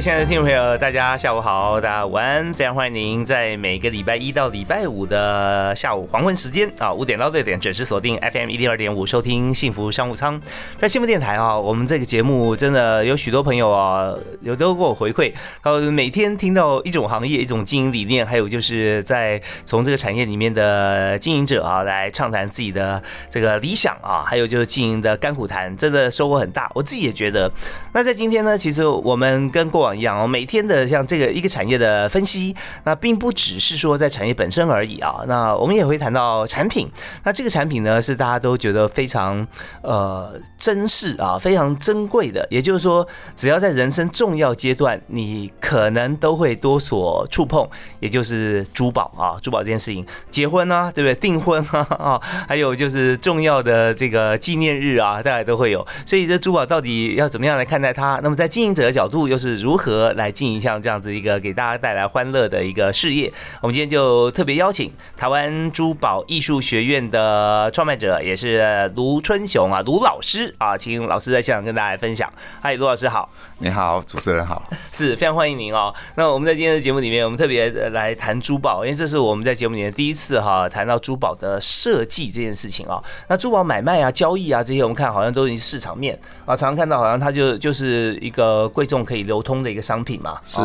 [0.00, 10.40] 亲爱的听众朋友，大家下午好，大家午安，非常欢迎您在每个礼拜一到礼拜五的下午黄昏时间啊，五点到六点准时锁定 FM 一零二点五，收听幸福商务舱。
[10.76, 26.70] 在幸福电台啊，我们这个节目真的有许多朋友啊，有都给我回馈，呃，每天听到一种行业、一种经营理念，还有就是在从这个产业里面的经营者啊来畅谈自己的这个理想啊，还有就是经营的甘苦谈，真的收获很大。
[26.72, 27.50] 我自己也觉得，
[27.92, 35.22] 那在今天呢，其实我们跟过一样哦，每天的像这个一个产业的分析，那并不只是说在产业本身而已啊。
[35.26, 36.90] 那我们也会谈到产品，
[37.24, 39.46] 那这个产品呢是大家都觉得非常
[39.82, 42.46] 呃珍视啊，非常珍贵的。
[42.50, 47.66] 也就是说，只要在人生重要阶段，你可能都会多所触碰，
[48.00, 51.14] 也就是珠宝啊，珠宝这件事情，结婚啊，对不对？
[51.14, 55.86] 订婚啊，啊，还有就是重要的这个纪念日啊，大家都会有。
[56.04, 58.20] 所以这珠宝到底要怎么样来看待它？
[58.22, 59.77] 那么在经营者的角度又是如？
[59.78, 63.32] 如何来经营像这样子一个给大家带来欢乐的一个事业？
[63.60, 72.28] 我们今天就特别邀请台湾珠宝艺术学院的创办者，也是卢春雄啊，卢老师啊，请老师在现场跟大家分享。
[72.60, 74.60] 嗨，卢老师好，你好，主持人好，
[74.92, 75.94] 是非常欢迎您哦。
[76.16, 83.00] 那我们在今天的节目里面，我们特别来谈珠宝，因为这是我们在节目里面第一次哈谈到珠宝的设计这件事情啊。
[83.28, 89.62] 那珠宝买卖啊、交易啊这些，我们看好像都已经市场面啊，常常看到好像它就就是一个贵重可以流通。
[89.62, 90.60] 的一个商品嘛，是，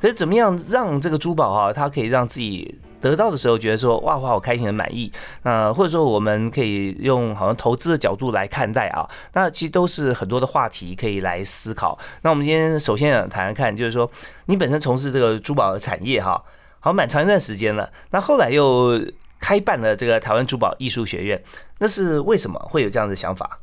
[0.00, 5.10] 可是怎么样让这个珠宝哈，它可以让自己得到的时候觉得说哇哇，我开心很满意，
[5.42, 11.98] 那或者说我们可以用好像投资的角度来看待啊，那其实都是很多的话题可以来思考。
[12.22, 14.08] 那我们今天首先想谈谈看，就是说
[14.46, 16.42] 你本身从事这个珠宝的产业哈，
[16.80, 19.00] 好像蛮长一段时间了，那后来又
[19.42, 21.42] 开办了这个台湾珠宝艺术学院，
[21.80, 23.58] 那是为什么会有这样的想法？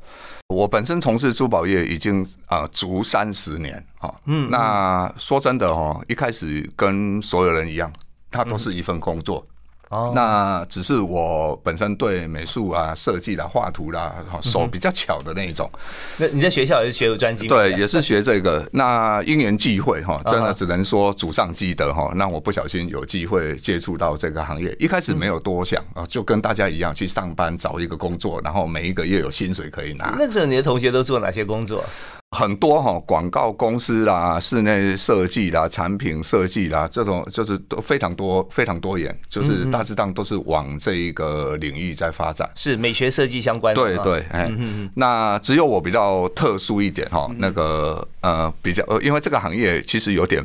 [0.50, 7.90] 我本身从事珠宝业已经啊足三十年啊，嗯，那说真的哦，一开始跟所有人一样，
[8.30, 9.48] 它都是一份工作。
[9.90, 15.70] 哦，那只是我本身对美术啊、设计啦、画图啦，手比较巧的那一种。
[16.18, 17.48] 那你在学校也是学有专精？
[17.48, 18.64] 对，也是学这个。
[18.72, 24.76] 那因缘际会哈，真的只能说祖上积德哈，让我不小心有机会接触到这个行业。
[24.80, 30.16] 一开始没有多想啊，就跟大家一样去上班找一个工作，然后每一个月有薪水可以拿。
[30.20, 31.84] 那时候你的同学都做哪些工作？
[32.32, 42.50] 很多哈，广告公司啦、室内设计啦、产品设计啦，这种就是都非常多、非常多元，就是大致上都是往这一个领域在发展。
[42.56, 43.82] 是美学设计相关的。
[43.82, 44.52] 对对，哎，
[44.94, 50.44] 那只有我比较特殊一点哈，那个呃，比较呃，因为这个行业其实有点。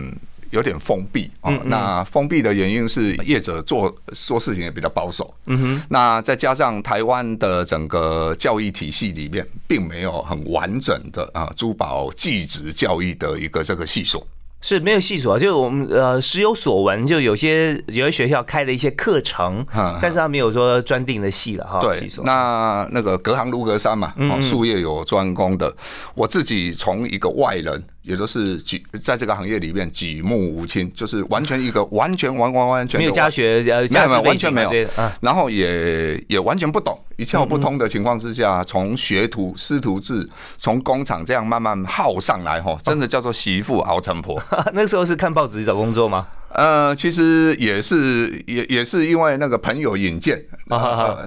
[0.50, 5.34] 有点封闭啊，那封闭的原因是业者做做事情也比较保守。
[5.46, 14.26] 嗯哼，那再加上台湾的整个教育体系里面，并没有很完整的啊珠宝技职教育的一个这个系所。
[14.66, 19.62] 是没有细数啊，就是我们呃时有所闻，就有些有些学校开的一些课程，
[20.00, 21.78] 但是他没有说专定的系了哈。
[21.80, 25.70] 对，那那个隔行如隔山嘛，术业有专攻的。
[26.14, 34.70] 我自己从一个外人，也都是举在这个行业里面举目无亲，就是完全一个完全完完完全没有家学，没有完全没有，
[35.20, 40.28] 然后也也完全不懂，一窍不通的情况之下，从学徒师徒制，
[40.58, 44.40] 从工厂这样慢慢耗上来哈，真的叫做媳妇熬成婆。
[44.74, 46.26] 那时候是看报纸找工作吗？
[46.54, 50.42] 呃，其实也是，也也是因为那个朋友引荐，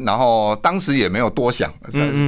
[0.06, 1.74] 然后当时也没有多想，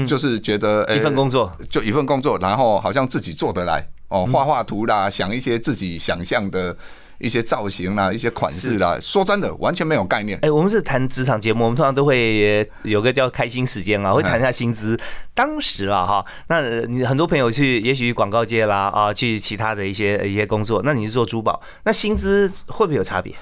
[0.08, 1.52] 就是觉得一份工作。
[1.70, 6.76] 就一份工作，然后好像自己做得来哦，画画图啦，想一些自己想象的。
[7.20, 10.40] 一些造型啦，一些款式啦，说真的，完全没有概念。
[10.42, 15.00] 哎，我们是谈职场节目，我们通常都会有个叫开心时间啊，会谈一下薪资。
[15.34, 23.36] 当时啊，哈，那你很多朋友去，也许广告界啦，啊，去其他的一些一些工作，那你是做珠宝，那薪资会不会有差别？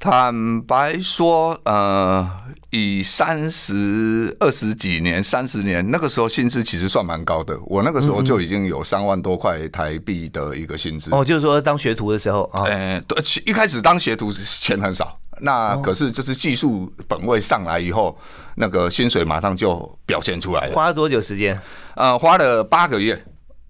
[0.00, 2.30] 坦白说，呃，
[2.70, 7.58] 以三十二十几年、三十年那个时候薪资其实算蛮高的。
[7.66, 11.10] 我那个时候就已经有三万多块台币的一个薪资。
[11.12, 15.18] 哦，就是说当学徒的时候啊，呃，对，一开始当学徒钱很少。
[15.40, 18.16] 那可是就是技术本位上来以后，
[18.54, 20.74] 那个薪水马上就表现出来了。
[20.74, 21.60] 花了多久时间？
[21.96, 23.20] 呃，花了八个月，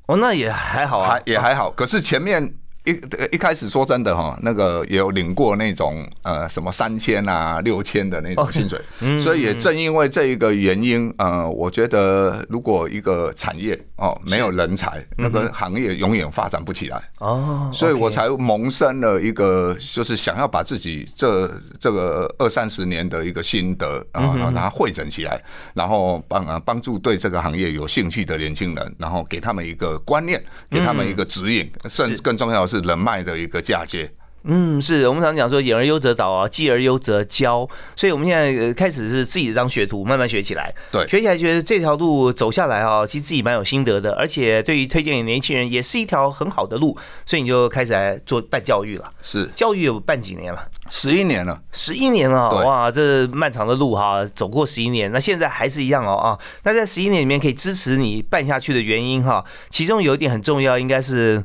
[0.07, 1.71] 哦，那也还好啊还，也还好。
[1.71, 2.55] 可是前面
[2.89, 8.81] 一一开始说真的哈，那个也有领过那种呃什么三千啊、六千的那种薪水，
[9.21, 17.03] 所以也正因为这一个原因，呃，我觉得如果一个产业哦没有人才，那个行业永远发展不起来。
[17.19, 25.43] 哦，所以我才萌生了一个，就是想要把自己这这个二三十年的一个心得啊，然后把它汇整起来，
[25.75, 34.11] 然后帮啊帮助对这个行业有兴趣的年轻人，然后给他们一个观念，给他们一个指引，甚至更重要的是人脉的一个嫁接。
[34.45, 40.73] 嗯，是我们常讲说“言而优则导”啊，“继而优则教”，所以我们现在呃开始是自己当学徒，慢慢学起来。
[40.93, 46.97] 对学起来觉得这条路走下来啊，其实自己蛮有心得的，而且对于推荐给年轻人也是一条很好的路，
[47.27, 49.11] 所以你就开始来做办教育了。
[49.23, 50.67] 是教育有办几年了？
[50.89, 56.39] 十一年了，十一年了，哇，这漫长的路哈，走过十一年，那现在还是一样哦啊。
[56.63, 61.45] 那在十一年里面可以支持你办下去的原因哈，其中有一点很重要，应该是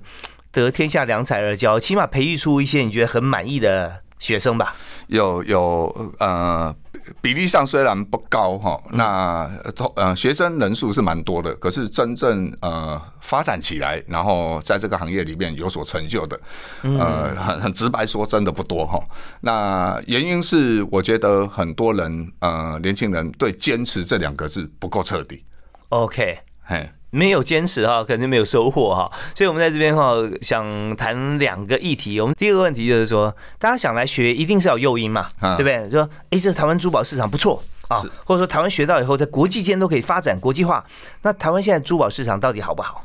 [0.61, 4.75] 得天下良才而教，起码培育出一些你觉得很满意的学生吧。
[5.07, 6.73] 有有呃
[7.21, 16.39] 比例上虽然不高哈，那呃呃学生人数是蛮多的，可是真正呃发展起来，然后在这个行业里面有所成就的，
[16.83, 19.03] 呃很很直白说，真的不多哈。
[19.41, 25.43] 那原因是我觉得很多人呃年轻人对坚持这两个字不够彻底
[25.89, 26.89] ，OK，嘿。
[27.13, 29.09] 没有坚持哈，肯定没有收获哈。
[29.35, 32.19] 所以我们在这边哈，想谈两个议题。
[32.19, 35.89] 我们第二个问题就是说，大家想来学，一定是要有诱因嘛，啊对不对？
[35.91, 40.83] 说，哎，这台湾珠宝市场不错啊是，或者说台湾学到以后，在国际间都可以发展国际化。
[41.21, 43.03] 那台湾现在珠宝市场到底好不好？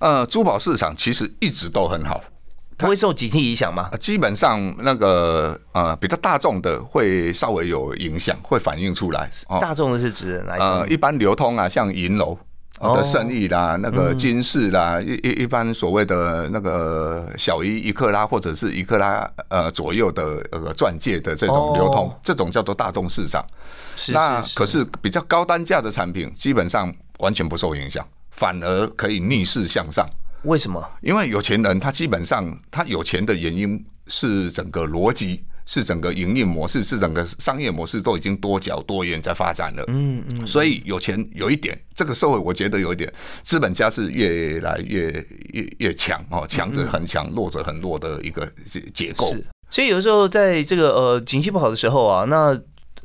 [0.00, 2.20] 呃，珠宝市场其实一直都很好，
[2.76, 3.88] 不会受景气影响吗？
[3.92, 9.30] 呃基本上那个呃比较大众的会稍微有影响，会反映出来。
[9.48, 12.38] 哦大众的是指哪一呃，一般流通啊，像银楼哦
[12.80, 23.44] 的生意啦，那个金饰啦，一一一般所谓的那个小于一克拉或者是一克拉呃左右的呃钻戒的这种流通哦，这种叫做大众市场。
[23.96, 30.04] 是那可是比较高单价的产品，基本上完全不受影响，反而可以逆势向上。
[30.42, 30.84] 为什么？
[31.00, 39.84] 因为有钱人他基本上他有钱的原因是整个逻辑，是整个营运模式，是整个商业模式都已经多角多元在发展了。
[39.88, 43.12] 嗯嗯，所以有钱有一点，这个社会我觉得有一点，
[43.42, 45.10] 资本家是越来越
[45.52, 48.50] 越越强哦，强者很强，弱者很弱的一个
[48.92, 49.26] 结构。
[49.32, 49.44] 是。
[49.70, 52.54] 所以有时候在这个呃景气不好的时候啊，那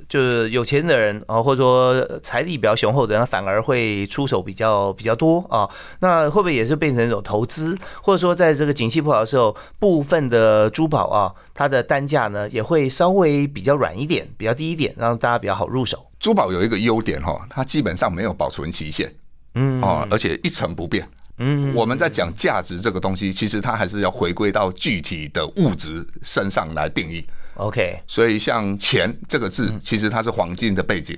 [0.10, 5.70] 就是有钱的人啊，或者说财力比较雄厚的人，反而会出手比较比较多啊。
[6.00, 16.04] 那会不会也是变成一种投资，或者说在这个景气不好的时候，部分的珠宝啊，它的单价呢也会稍微比较软一点，比较低一点，让大家比较好入手。
[16.20, 19.14] 珠宝有一个优点哈，它基本上没有保存期限
[19.54, 21.08] 嗯哦，而且一成不变。
[21.38, 27.24] 嗯，我们在讲价值这个东西，其实它还是要回归到具体的物质身上来定义。
[27.60, 31.18] OK，所以像钱这个字，其实它是黄金的背景。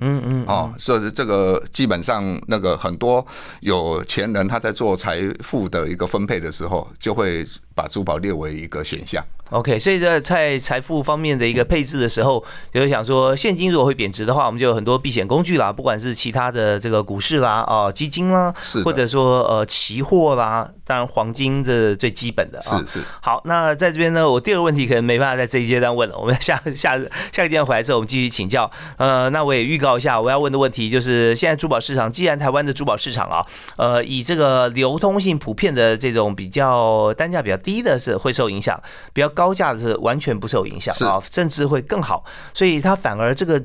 [0.00, 3.26] 嗯嗯哦，所以这个基本上那个很多
[3.62, 7.44] 有钱人他在做财富的一个分配的时候，就会
[7.74, 9.20] 把珠宝列为一个选项。
[9.50, 22.78] OK，所以在在财富方面的一个配置的时候，就是想说，现金如果会贬值的话，我们就有很多避险工具啦，不管是其他的这个股市啦、啊基金啦是，或者说呃期货啦，当然黄金这最基本的啊。
[22.86, 26.98] 是是，好，那在这边呢，我第二个问题可能没办法在这一阶段问了，我们下下
[27.32, 28.70] 下个阶段回来之后，我们继续请教。
[28.98, 38.78] 呃，那我也预告一下，我要问的问题就是，现在珠宝市场，既然台湾的珠宝市场啊，呃，以这个流通性普遍的这种比较单价比较低的是会受影响，
[39.12, 43.64] 比较高价的是完全不受影响啊，甚至会更好，所以它反而这个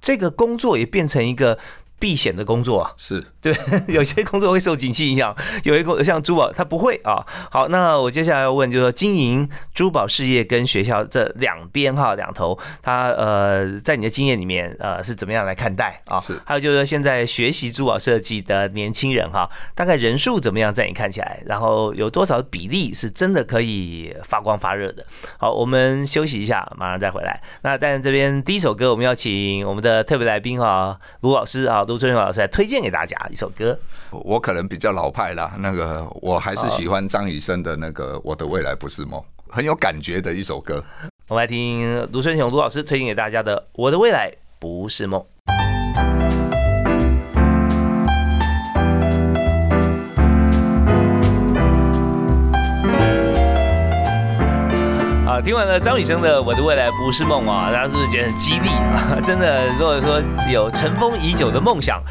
[0.00, 1.58] 这个工作也变成一个
[2.00, 2.90] 避险的工作啊。
[2.96, 3.54] 是对，
[3.86, 7.24] 有些工作会受景气影响，有一个像珠宝，它不会啊。
[7.50, 16.18] 好，那我接下来要问，就是说经营珠宝事业跟学校这两边哈两头，它呃在你的经验里面呃是怎么样来看待啊？
[16.20, 21.42] 是还有就是说现在学习珠宝设计的年轻人哈，大概人数怎么样在你看起来？
[21.46, 25.04] 然后有多少比例是真的可以发光发热的？
[25.38, 27.40] 好，我们休息一下，马上再回来。
[27.62, 33.76] 那但是这边第一首歌，我们要请我们的特别来宾啊，卢老师啊，卢春雄老师来推荐给大家一首歌。
[34.10, 40.84] 我可能比较老派啦，那个我还是喜欢张雨生的那个《我的未来不是梦》，很有感觉的一首歌。
[41.26, 45.20] 我们来听卢春雄卢老师推荐给大家的《我的未来不是梦》。
[55.42, 59.16] 听完了张雨生的《我的未来不是梦》啊，大家是不是觉得很激励啊？
[59.24, 60.20] 真的，如果说
[60.52, 62.02] 有尘封已久的梦想。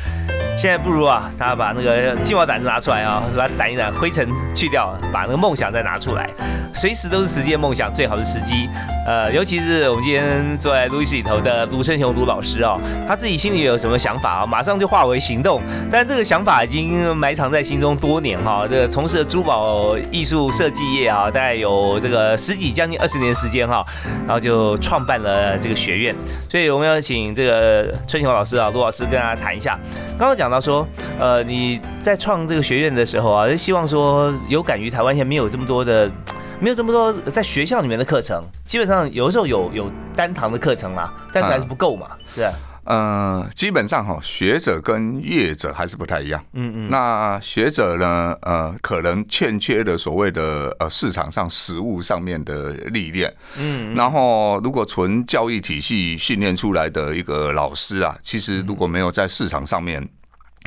[0.60, 6.30] 现在不如啊，他把那个鸡毛掸子拿出来啊，把掸一掸，灰尘去掉，把那个梦想再拿出来，
[6.76, 8.68] 随时都是实现梦想最好的时机。
[9.08, 15.62] 呃，尤其是我们今天坐在录音室里头的卢春雄卢老师哦，他自己心里有什么想法啊，马上就化为行动。
[15.90, 23.82] 但这个想法已经埋藏在心中多年哈，这个从事珠宝艺术设计业啊，大概有这个十几将近二十年时间哈，
[24.28, 26.14] 然后就创办了这个学院。
[26.50, 29.80] 所以我们要请这个春雄老师啊，卢老师跟大家谈一下，
[30.20, 30.50] 刚刚讲。
[30.50, 30.86] 到说，
[31.20, 36.12] 呃，你在创这个学院的时候啊，就希望说有感于台湾现在没有这么多的，
[36.60, 42.50] 没有这么多在学校里面的课程，基本上有的时候有有单堂的课程啦，但是还是不够嘛，是？
[42.90, 46.44] 呃，基本上哈，学者跟业者还是不太一样。
[46.54, 46.90] 嗯嗯。
[46.90, 53.32] 那学者呢，呃，可能欠缺的所谓的呃市场上实物上面的历练。
[53.58, 53.94] 嗯。
[53.94, 60.10] 然后，如果纯教育体系训练出来的一个老师啊，其实如果没有在市场上面。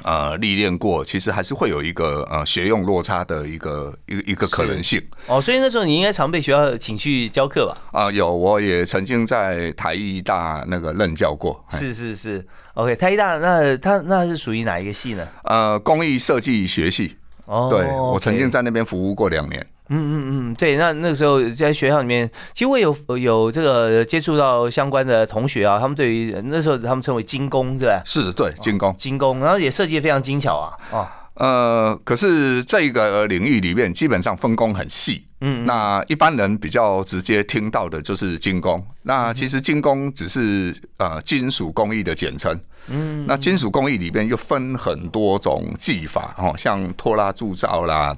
[0.04, 5.00] 呃，历练过，其实还是会有一个呃学用落差的一个一个一个可能性。
[5.26, 7.76] 哦，所以那时候你应该常被学校请去教课吧？
[7.92, 11.64] 啊，有，我也曾经在台艺大那个任教过。
[11.70, 12.44] 是是是
[12.74, 15.26] ，OK，台艺大那他那是属于哪一个系呢？
[15.44, 17.16] 呃，工艺设计学系。
[17.44, 19.66] 哦，对我曾经在那边服务过两年。
[19.94, 28.00] 嗯嗯嗯，对，那那个时候在学校里面，其实我有有这个接触到相关的同学啊，他们对于那时候他们称为精工，是吧？
[28.04, 42.58] 是，对，精工，精工，然后也设计的非常精巧啊，啊，呃，可是这个领域里面基本上分工很细，嗯，那一般人比较直接听到的就是精工，那其实精工只是呃金属工艺的简称，
[42.88, 48.16] 嗯，那金属工艺里面又分很多种技法哦，像拖拉铸造啦。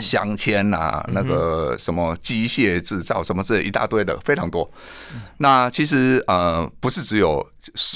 [0.00, 4.68] 镶嵌啊，那个什么机械制造，什么这一大堆的非常多。
[5.38, 7.46] 那其实呃，不是只有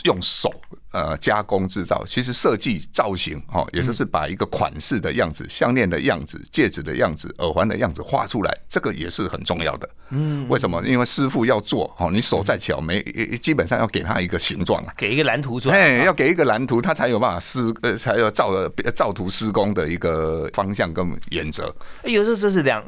[0.04, 0.52] 用手。
[0.92, 9.88] 呃，加工制造其实设计造型哦，也就是把一个款式的样子、项链的样子、戒指的样子、耳环的样子画出来，这个也是很重要的。
[10.10, 10.82] 嗯，为什么？
[10.84, 13.02] 因为师傅要做哦，你手再巧，没
[13.40, 15.78] 基本上要给他一个形状啊，给一个蓝图出来。
[15.78, 21.74] 哎，要给一个蓝图，他才有办法施呃，才有照的照图施工的一个方向跟原则。
[22.04, 22.84] 有时候这是两，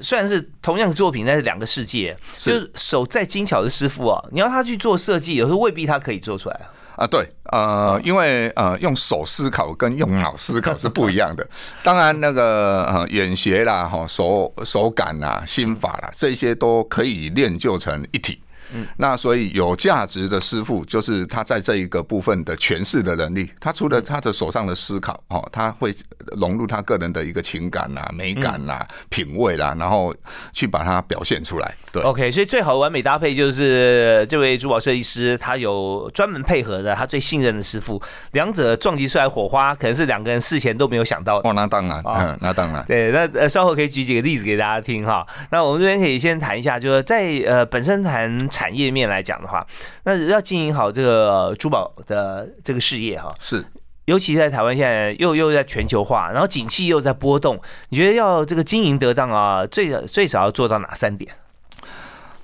[0.00, 2.16] 虽然是同样的作品，但是两个世界。
[2.36, 6.70] 就是手再精巧的师傅啊，你要他去做设计，有时候未必他可以做出来啊。
[6.98, 11.48] 啊，对，呃，因为呃，用手思考跟用脑思考是不一样的。
[11.84, 18.42] 当然，那个呃，眼学啦，哈，手手感啦，心法啦，这些都可以练就成一体。
[18.74, 23.50] 嗯，那所以有价值的师傅就是他在这一个部分的诠释的能力。
[23.58, 25.94] 他除了他的手上的思考哦，他会
[26.36, 30.14] 融入他个人的一个情感呐、美感呐、品味啦，然后
[30.52, 31.74] 去把它表现出来。
[32.00, 38.00] 对，OK，所以最好的完美搭配就是这位珠宝设计师，他有专门配合的他最信任的师傅，
[38.32, 41.38] 两者撞击出来火花，可能是两个人事前都没有想到。
[41.44, 42.84] 哦，那当然，嗯，那当然。
[42.86, 45.26] 对，那呃，稍后可以举几个例子给大家听哈。
[45.50, 48.38] 那我们这边可以先谈一下，就是在呃本身谈。
[48.50, 49.64] 产业面来讲的话，
[50.04, 53.64] 那要经营好这个珠宝的这个事业哈，是，
[54.06, 61.30] 尤其在台湾现在又又在全球化，然后景气又在波动，你觉得要这个经营得当啊，最最少要做到哪三点？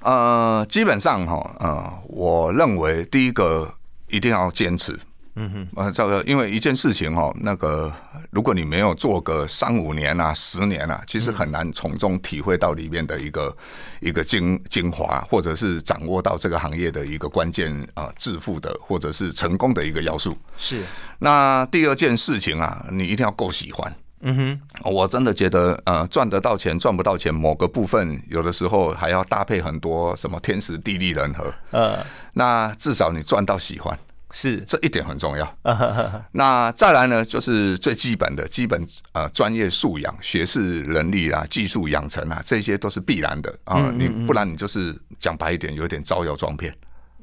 [0.05, 3.75] 呃，基本上哈，呃，我认为第一个
[4.09, 4.99] 一定要坚持。
[5.37, 7.93] 嗯哼，呃，这个因为一件事情哈，那个
[8.31, 13.57] 如果你没有做个三五年啊、十年啊，其实很难从中体会到里面的一个
[14.01, 20.37] 一个精精华，或者是掌握到这个行业的一个关键啊致富的或者是成功的一个要素。
[20.57, 20.85] 是。
[21.19, 23.93] 那第二件事情啊，你一定要够喜欢。
[24.27, 31.53] 嗯哼，我真的觉得呃，赚得到钱赚不到钱，某个部分有的时候还要搭配很多什么天时地利人和。
[31.71, 31.99] 呃，
[32.33, 33.97] 那至少你赚到喜欢。
[34.37, 35.57] 是这一点很重要。
[36.33, 43.93] 那再来呢，就是最基本的基本呃专业素养、学识能力啊、技术养成啊，这些都是必然的啊。
[43.97, 46.75] 你不然你就是讲白一点，有点招摇撞骗。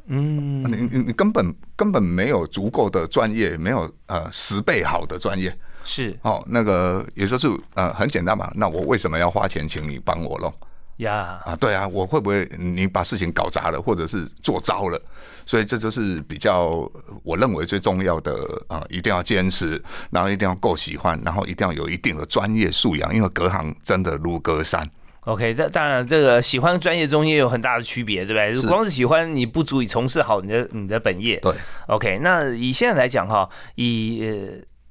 [0.06, 5.54] 嗯，你你你根本根本没有足够的专业，没有呃十倍好的专业。
[5.84, 8.52] 是哦，那个也就是呃很简单嘛。
[8.56, 10.54] 那我为什么要花钱请你帮我弄？
[10.98, 15.02] 呀啊，对啊，我会不会你把事情搞砸了，或者是做糟了？
[15.48, 16.88] 所以这就是比较
[17.24, 18.32] 我认为最重要的
[18.68, 24.88] 啊，一定要坚持，然后一定要够喜欢，然后一定要有一定的专业素养，因为隔行真的如隔山。
[25.22, 28.68] OK，这当然这个喜欢专业中也有很大的区别，对不对？
[28.68, 31.40] 光是喜欢你不足以从事好你的你的本业。
[31.42, 31.54] 对。
[31.88, 34.24] OK，那以现在来讲哈，以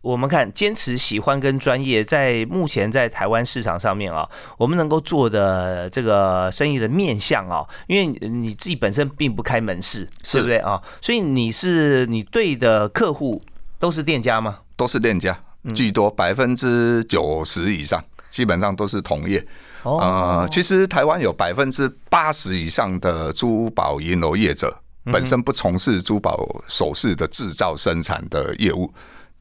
[0.03, 4.27] 我们看坚持喜欢跟专业，在目前在台湾市场上面啊，
[4.57, 10.81] 我们能够做的这个生意的面向啊，因为你自己本身并不开门市，对不对啊？
[11.03, 13.43] 所以你是你对的客户
[13.79, 14.61] 都是店家吗？
[14.75, 15.39] 都是店家
[15.75, 19.47] 居多，百分之九十以上基本上都是同业。
[19.83, 28.91] 呃，其实台湾有百分之八十以上的珠宝银楼业者本身不从事珠宝首饰的制造生产的业务。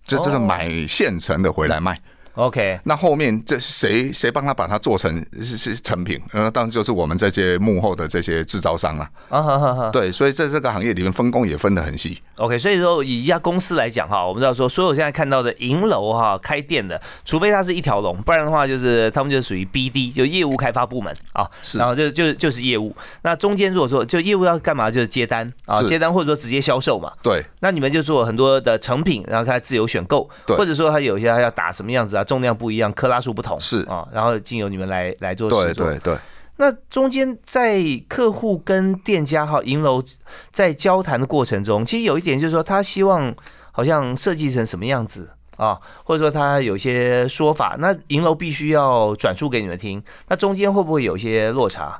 [0.09, 1.95] 这这是买现成的回来卖。
[2.39, 6.17] OK，那后面这谁谁帮他把它做成是是成品？
[6.31, 9.03] 呃，当然就是我们这些幕后的这些制造商了。
[9.27, 12.17] 啊哈哈，对，所以在这个行业里面分工也分得很细。
[12.37, 21.45] OK，所以说以一家公司来讲哈，我们知道说所有现在看到的银楼哈开店的，除非它是一条龙，不然的话就是他们就属于 BD，就业务开发部门啊。
[21.61, 22.95] 是，然后就就就是业务。
[23.23, 27.11] 那中间如果说就业务要干嘛，就是接单啊，接单或者说直接销售嘛。
[27.21, 27.43] 对。
[27.59, 32.23] 那你们就做很多的成品，然后他自由选购，或者说他有些他要打什么样子啊？
[32.29, 36.15] 重量不一样，克拉数不同，是啊，然后经由你们来来做对对对。
[36.57, 40.03] 那中间在客户跟店家哈银楼
[40.51, 43.33] 在交谈的过程中，其实有一点就是说，他希望
[43.71, 50.03] 好像设计成什么样子啊，或者说他有些说法，那银楼必须要转述给你们听。
[50.27, 51.99] 那中间会不会有一些落差？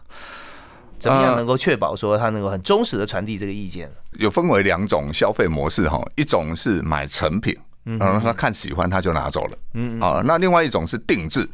[0.99, 3.89] 怎么样能够确保说他能够很忠实的传递这个意见？
[4.19, 7.57] 有分为两种消费模式哈，一种是买成品。
[7.85, 9.57] 嗯，他看喜欢他就拿走了。
[9.73, 11.47] 嗯，啊，那另外一种是定制。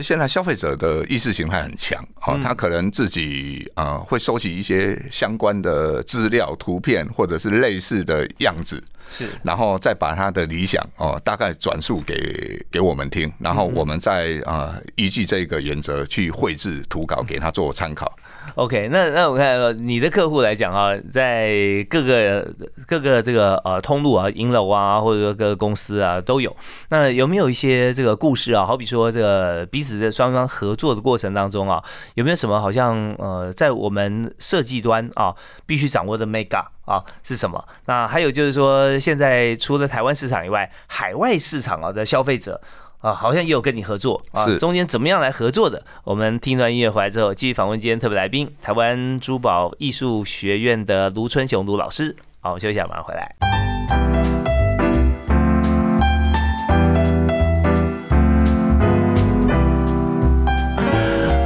[0.00, 18.16] 现在消费者的意识形态很强，哦，他可能自己呃会收集一些相关的资料、图片或者是类似的样子，是，然后再把他的理想哦大概转述给给我们听，然后我们再啊依据这个原则去绘制图稿给他做参考。
[18.56, 21.54] OK，那那我看你的客户来讲啊，在
[21.88, 22.46] 各个
[22.86, 26.54] 各个这个呃通路啊、银楼啊，或者说各个公司啊都有。
[26.88, 28.66] 那有没有一些这个故事啊？
[28.66, 31.82] 好比说这个彼此在双方合作的过程当中啊，
[32.14, 37.64] 有没有什么好像呃在我们设计端啊必须掌握的 make up 啊是什么？
[37.86, 42.60] 那还有就是说，现在除了台湾市场以外，海外市场啊的消费者。
[43.00, 45.82] 啊，好像也有跟你合作啊，中间怎么样来合作的？
[46.04, 52.14] 我们听段音乐回来之后，继续访问今天特别来宾，台湾珠宝艺术学院的卢春雄卢老师。
[52.40, 54.49] 好，我们休息一下，马上回来。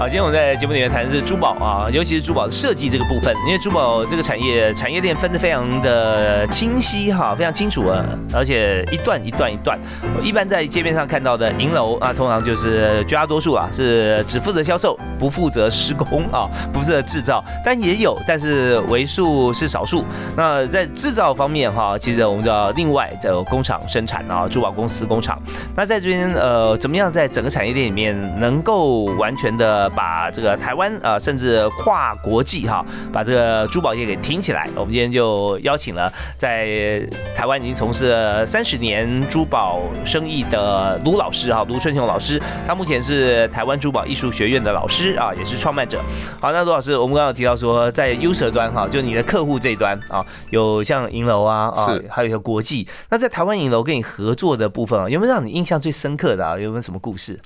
[0.05, 9.79] 今天我在节目里面谈的是珠宝啊，尤其是珠宝的设计这个部分，因为珠宝这个产业产业链分得非常的清晰哈，非常清楚啊，而且一段一段一段。
[10.23, 20.05] 一般在街面上看到的银楼啊，通常就是绝大多数啊是只负责销售，不负责施工啊，不负责制造，但也有，但是为数是少数。
[20.37, 25.41] 那在制造方面哈，其实我们叫另外在工厂生产啊，珠宝公司工厂。
[25.75, 34.69] 那在这边呃，怎么样在整个产业链里面能够完全的把把这个台湾啊，甚至跨国际哈，把这个珠宝业给挺起来。
[34.77, 37.01] 我们今天就邀请了在
[37.35, 42.41] 台湾已经从事了三十年珠宝生意的卢老师哈，卢春雄老师。
[42.67, 46.01] 他目前是台湾珠宝艺术学院的老师啊，也是创办者。
[46.41, 52.87] 好，那卢老师，我们刚刚有提到说，在 user 端哈，就你的客户这一端啊，有像银楼啊啊，还有一些国际。
[53.11, 56.59] 那在台湾银楼跟你合作的部分啊，有没有让你印象最深刻的啊？
[56.59, 57.41] 有没有什么故事？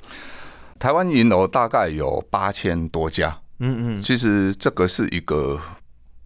[0.79, 5.61] 台湾银楼大概有八千多家，嗯嗯，其实这个是一个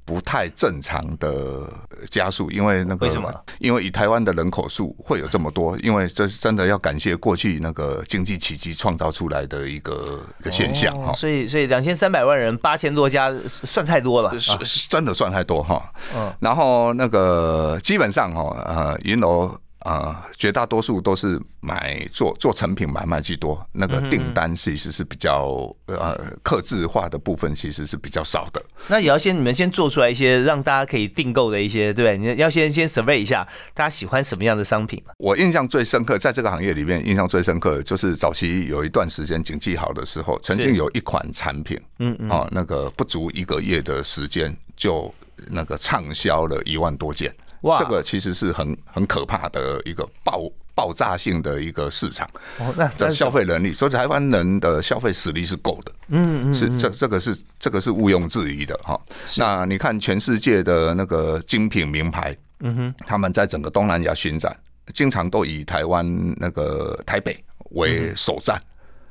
[0.05, 1.67] 不太正常的
[2.11, 3.33] 加速，因为那个为什么？
[3.61, 11.15] 因为以台湾的人口数会有这么多，因为这是真的要感谢过去那个经济奇迹创造出来的一个一个现象哈。
[11.15, 15.93] 所以，所以两千三百万人八千多家算太多了，是真的算太多哈。
[16.17, 19.57] 嗯，然后那个基本上哈，呃，银楼。
[19.85, 28.63] 呃，绝大多数都是买做做成品买卖居多，那个订单其实是比较呃克制化的部分，其实是比较少的。
[28.89, 35.03] 那也要先你们先做出来一些让大家可以订购的一些，对你要先先 survey 一下大家喜欢什么样的商品。
[35.19, 45.13] 我印象最深刻，在这个行业里面，印象最深刻就是早期有一段时间景气好的时候，曾经有一款产品，嗯嗯，啊，那个不足一个月的时间就
[45.51, 47.35] 那个畅销了一万多件。
[47.79, 50.43] 这个其实是很很可怕的一个爆
[50.75, 59.01] 爆炸性的一个市场，哦，那消费能力，所以台湾人的消费实力是够的，嗯嗯，是这这个是这个是毋庸置疑的哈。
[59.37, 64.57] 那你看全世界的那个精品名牌，嗯哼，他们在整个东南亚巡展，
[64.95, 66.05] 经常都以台湾
[66.37, 67.37] 那个台北
[67.71, 68.61] 为首站。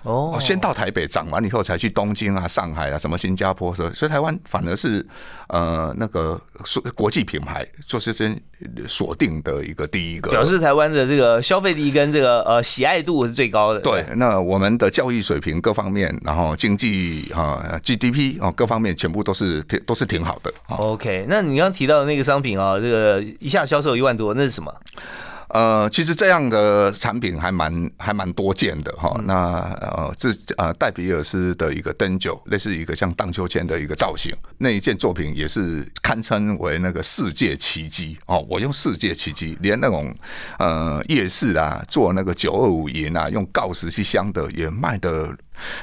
[0.04, 5.06] 哦，先到台北涨完以后，才去东京啊、上海啊、什么新加坡，所以所以台湾反而是
[5.50, 6.42] 呃那个
[6.96, 8.36] 国际品牌做是先
[8.88, 13.80] 锁定的一个第一个，表示台湾的这个消费力跟这个呃喜爱度是最高的。
[13.82, 20.52] 对，那我们的教育水平各方面，然后经济啊 GDP 啊各方面全部都是挺都是挺好的。
[20.68, 24.74] OK，那你刚刚提到的那个商品啊，这个一下销售一万多，那是什么？
[25.54, 29.20] 呃，其实这样的产品还蛮还蛮多见的哈。
[29.26, 29.36] 那
[29.82, 38.46] 呃，这呃戴比尔斯的一个灯酒，类似一个像荡秋千的一个造型，那一件作品也是堪称为那个世界奇迹哦。
[38.50, 40.16] 我用世界奇迹，连那种
[40.58, 45.36] 呃夜市啊，做那个九二五银啊，用锆石去镶的，也卖的，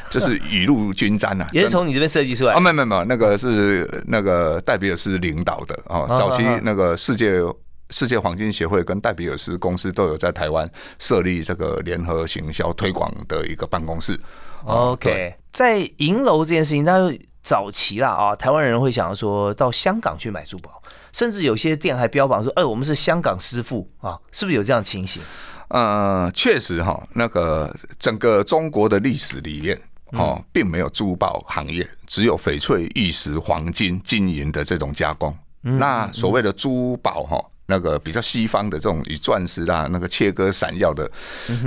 [0.09, 1.47] 就是雨露均沾啊。
[1.53, 2.55] 也是从你这边设计出来？
[2.55, 6.07] 啊，没有没有，那个是那个戴比尔斯领导的哦。
[6.17, 7.43] 早期那个世界。
[7.91, 14.19] 世界黄金协会跟戴比尔斯公司都有在台湾设立这个联合行销推广的一个办公室。
[14.65, 17.11] OK，在银楼这件事情，那
[17.43, 25.23] 早期啦啊，台湾人会想要说到香港去买珠宝，甚至有些店还标榜说，哎，我们是香港师傅啊，是不是有这样情形？
[25.69, 29.81] 呃，确实哈，那个整个中国的历史里面
[30.13, 35.35] 哦，并没有珠宝行业，只有翡翠、玉石、黄金、金银的这种加工。
[35.63, 37.43] 那所谓的珠宝哈。
[37.71, 41.09] 那个比较西方的这种以钻石啦，那个切割闪耀的，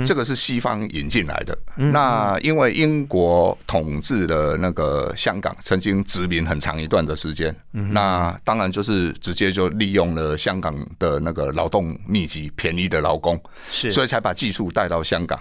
[0.04, 1.56] 这个是西方引进来的。
[1.76, 15.40] 那因为英国统治了那个香港，曾经殖民很长一段的时间，那当然就是直接就利用了香港的那个劳动密集、便宜的劳工，是，所以才把技术带到香港。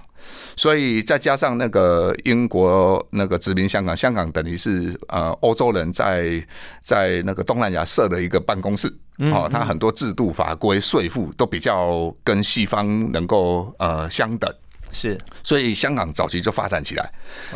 [0.55, 6.45] 所以再加上那个英国那个殖民香港，香港等于是呃欧洲人在
[6.79, 8.87] 在那个东南亚设了一个办公室，
[9.29, 14.51] 哦，它很多制度法规税负都比较跟西方能够呃相等，
[14.91, 17.11] 是，所以香港早期就发展起来。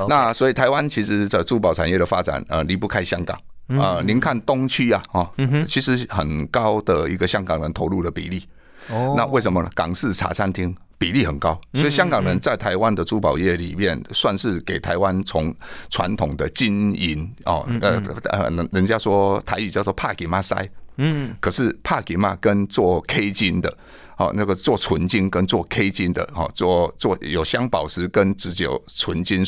[0.08, 3.38] 那所以台湾其实的珠宝产业的发展呃离不开香港。
[3.80, 5.30] 啊，您看东区啊，哦，
[5.68, 8.48] 其实很高的一个香港人投入的比例。
[8.90, 9.70] 哦，那为什么呢？
[9.74, 10.76] 港式茶餐厅。
[10.98, 15.54] 比例很高，所以香港人在台湾的珠宝业里面，算是给台湾从
[15.90, 20.56] 传统的金银哦，呃呃，人人家说台语叫做帕吉马塞，
[20.98, 23.78] 嗯，可是帕吉玛跟做 K 金的。
[24.18, 29.44] 好，那个做纯金跟做 K 金的，哈，做做有镶宝石跟只有纯金，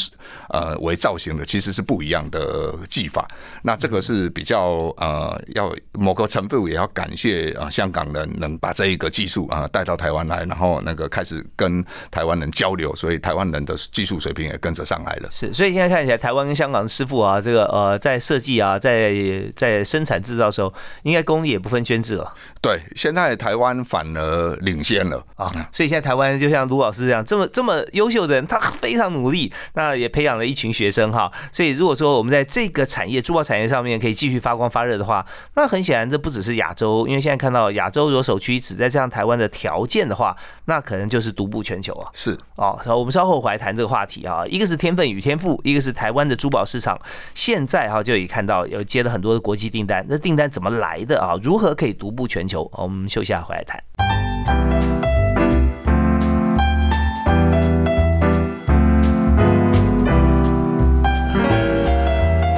[0.49, 3.25] 呃，为造型的，其实是不一样的技法。
[3.61, 15.29] 那这个是比较呃，要某个程度也要感谢啊，香港人能把这一个技术啊带到台湾来，然后那个开始跟台湾人交流，所以台湾人的技术水平也跟着上来了。
[15.31, 19.13] 是，所以现在看起来，台湾跟香港的师傅啊，这个呃，在设计啊，在
[19.55, 22.35] 在生产制造时候，应该功力也不分圈子了。
[22.61, 24.56] 对，现在台湾反而。
[24.61, 25.47] 领先了啊！
[25.71, 31.31] 所以现在台湾就像卢老师这样这么这么优秀的人，他非常努力，那也培养了一群学生哈。
[31.51, 42.09] 所以如果说我们在这个产业珠宝产业上面可以继续发光发热的话，那很显然这不只是亚洲，因为现在看到亚洲有首屈一指，在这样台湾的条件的话，那可能就是独步全球啊。
[42.13, 44.45] 是哦，我们稍后回来谈这个话题啊。
[44.47, 46.99] 一个是天分与天赋，一个是台湾的珠宝市场
[47.35, 51.35] 现在哈就已看到有接了很多的国际订单，那订单怎么来的啊？
[51.41, 52.69] 如何可以独步全球？
[52.73, 54.16] 我们休息下回来谈。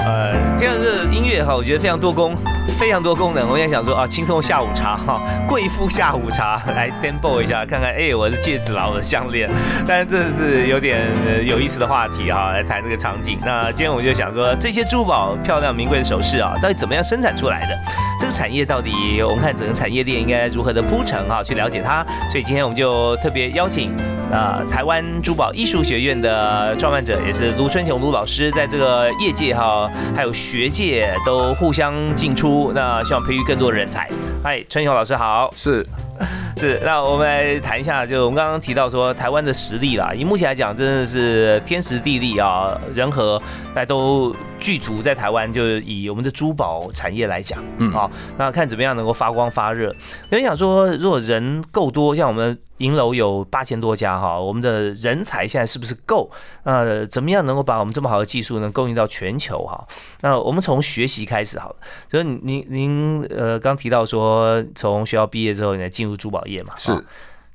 [0.06, 2.36] 呃这样的音乐哈我觉得非常多功。
[2.80, 3.50] 非常多功能。
[3.50, 9.50] 我在想说啊，轻松下午茶哈，贵妇下午茶 来 demo 一下，看看哎，我的戒指啦，我的项链。
[9.86, 11.06] 但是这是有点
[11.46, 13.38] 有意思的话题哈，来谈这个场景。
[13.46, 17.78] 那今天我就想说，这些珠宝、漂亮、名贵的首饰啊，到底怎么样生产出来的？
[18.18, 22.06] 这个产业到底，我们看整个产业链应该如何的铺陈哈，去了解它。
[22.32, 23.94] 所以今天我们就特别邀请
[24.32, 31.14] 啊，台湾珠宝艺术学院的创办者，也是卢春雄卢老师，在这个业界哈，还有学界。
[31.26, 34.10] 都互相进出，那希望培育更多人才。
[34.44, 35.86] 嗨，春雄老师好，是
[36.58, 43.42] 是，那我们来谈一下，就我们刚刚提到说台湾的实力啦，以目前来讲，真的是天时地利啊，人和，
[43.74, 45.52] 大家都具足在台湾。
[45.52, 49.88] 就是以我们的珠宝产业来讲，嗯，好，那看怎么样能够发光发热。
[50.30, 52.58] 有人想说，如果人够多，像我们。
[52.80, 56.32] 银楼有八千多家哈，我们的人才现在是不是够？
[56.64, 59.86] 呃，怎么样能够把我们这么好的技术能供应到全球哈？
[60.22, 61.76] 那我们从学习开始好了，
[62.10, 66.74] 就是您您呃刚提到说从学校毕业之后你进入珠宝业嘛？
[66.78, 66.94] 是，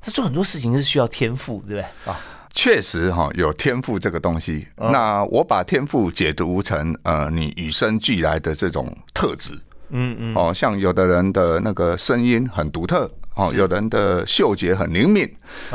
[0.03, 2.21] 这做很多事情是需要天赋，对不对啊？
[2.55, 4.67] 确实哈，有天赋这个东西。
[4.77, 9.53] 那我把天赋解读成呃你与生俱来的这种特质。
[9.91, 10.35] 嗯嗯。
[10.35, 13.11] 哦，像有的人的那个声音很独特。
[13.35, 15.29] 哦，有人的嗅觉很灵敏，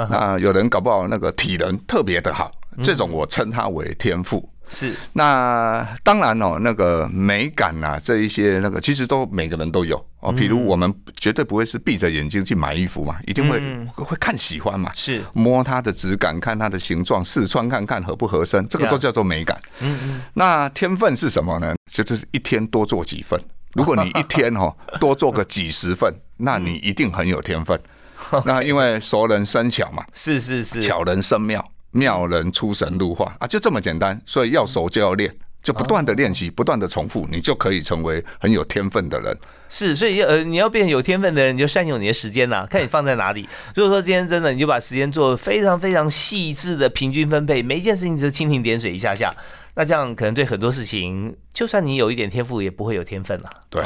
[0.09, 2.49] 那有人搞不好那个体能特别的好，
[2.81, 4.47] 这种我称它为天赋。
[4.69, 10.31] 是，那当然哦，那个美感啊，这一些那个其实都每个人都有哦。
[10.31, 13.59] 比如我们绝对不会是闭着眼睛去买衣服嘛，一定会
[13.95, 19.59] 会看喜欢嘛，是摸它的质感，看它的形状，试穿看看合不合身，这个都叫做美感。
[19.79, 20.21] 嗯嗯。
[20.33, 21.73] 那天分是什么呢？
[21.91, 23.39] 就是一天多做几份。
[23.73, 27.79] 如果你一天哦 多做个几十份，那你一定很有天分。
[28.45, 31.67] 那因为熟能生巧嘛，是是是，巧人生妙。
[31.91, 34.19] 妙人出神入化啊，就这么简单。
[34.25, 39.37] 所以要熟就要练，就不断的练习，不断的重复，你就可以成为很有天分的人。
[39.67, 43.47] 是，所以呃，你要变有天分的人，你就善用你的时间呐， 看你放在哪里。
[43.75, 49.33] 如果说今天真的，你就把时间做非常非常细致的平均分配，每一件事情就蜻蜓点水一下下。
[49.75, 53.49] 那这样可能对很多事情，就算你有一点天赋，也不会有天分了。
[53.69, 53.81] 对。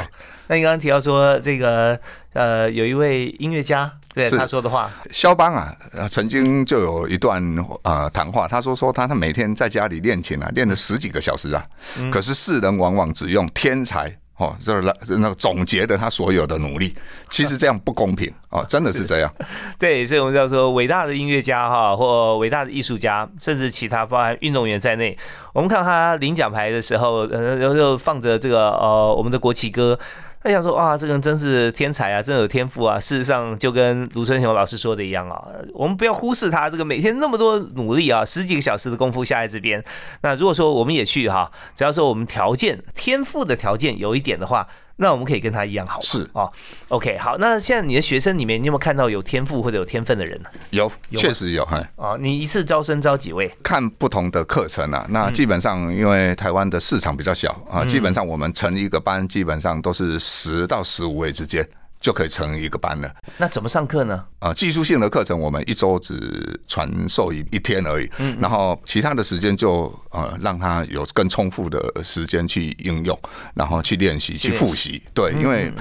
[0.47, 1.99] 那你刚刚提到说这个
[2.33, 5.75] 呃，有一位音乐家对他说的话，肖邦啊，
[6.09, 7.43] 曾经就有一段
[7.83, 11.65] 呃谈话，他说说他他每天在家里练琴啊，练了十几个小时啊，
[12.11, 14.15] 可是世人往往只用天才。
[14.37, 16.93] 哦，就是那那个总结的他所有的努力，
[17.29, 19.31] 其实这样不公平哦， 真的是这样。
[19.77, 25.15] 对，所以我们叫做伟大的音乐家哈，或伟大的艺术家，甚至其他包含运动员在内，
[25.53, 29.97] 我们看他领奖牌的时候，呃，然后就放着这个呃我们的国旗歌。
[30.43, 32.99] 他想说哇，这个人真是天才啊，真有天赋啊！
[32.99, 35.41] 事实上，就跟卢春雄老师说的一样啊，
[35.73, 39.83] 我们不要忽视他这个每天那么多努力啊，十几个小时的功夫下在这边。
[40.21, 44.67] 那如果说我们也去哈，只要说我们条件天赋的条件有一点的话。
[44.95, 46.51] 那我们可以跟他一样好是哦
[46.89, 47.37] ，OK 好。
[47.39, 50.49] 那现在你的学生里面，你有没有看到有天赋或者有天分的人呢？
[50.69, 51.63] 有，确实有。
[51.63, 51.91] 哎。
[51.95, 53.51] 哦，你一次招生招几位？
[53.63, 55.05] 看不同的课程啊。
[55.09, 61.67] 那基本上因为台湾的市场比较小啊，基本上我们成一个班，基本上都是十到十五位之间。
[62.03, 63.09] 就可以成一个班了。
[63.37, 64.25] 那怎么上课呢？
[64.39, 68.09] 啊，技术性的课程我们一周只传授一一天而已。
[68.17, 73.17] 嗯，然后其他的时间就呃让他有更充富的时间去应用，
[73.55, 75.01] 然后去练习、去复习。
[75.13, 75.71] 对，因为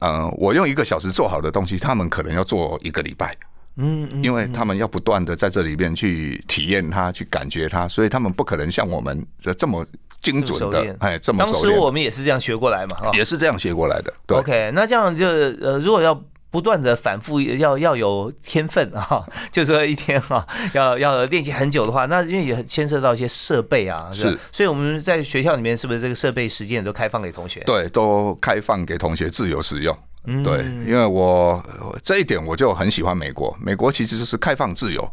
[0.00, 3.34] 呃我用一个小时做好的东西，他们可能要做一个礼拜。
[3.76, 9.86] 嗯，因为他们要不断的在这里边去体验它、去感觉它，所以他们不可能像我们这这么。
[10.22, 14.14] 精准的，哎，这么当时我们也是这样学过来嘛，也是这样学过来的。
[14.26, 27.60] 对 OK，那这样就呃，如果要不断的反复，要要有天分啊， 就说一天哈，要要练习很久的话，那因为也牵涉到一些设备啊，是，所以我们在学校里面是不是这个设备时间都开放给同学？
[27.64, 29.96] 对，都开放给同学自由使用。
[30.24, 31.62] 对，因为我
[32.02, 35.08] 这一点我就很喜欢美国，美国其实就是开放自由。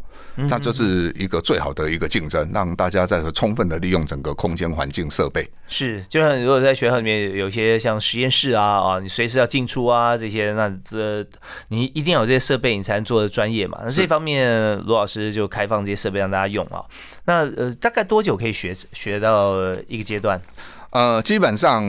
[0.47, 5.45] 它就是一个最好的一个竞争，让大家在充分的利用整个空间环境设备。
[5.67, 11.25] 是，就像如果在学校里面有一些像实验室啊啊，你随时要进出啊这些，那这
[11.67, 13.79] 你一定要有这些设备，你才能做的专业嘛。
[13.83, 16.85] 那这方面罗老师就开放这些设备让大家用啊。
[17.25, 19.57] 那呃，大概多久可以学学到
[19.89, 20.41] 一个阶段？
[20.91, 21.83] 呃，基本上